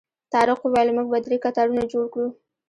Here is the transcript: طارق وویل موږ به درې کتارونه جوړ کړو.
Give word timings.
طارق 0.33 0.59
وویل 0.63 0.89
موږ 0.97 1.07
به 1.11 1.19
درې 1.25 1.37
کتارونه 1.45 1.81
جوړ 1.91 2.05
کړو. 2.13 2.27